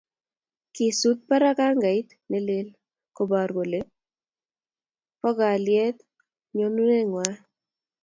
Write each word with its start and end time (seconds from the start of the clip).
Kisut 0.75 1.19
barak 1.29 1.59
angait 1.69 2.07
ne 2.29 2.37
lel 2.47 2.67
koboru 3.15 3.53
kole 3.57 3.79
bo 5.19 5.29
kalyet 5.39 5.97
nyonuneng'wang' 6.55 7.39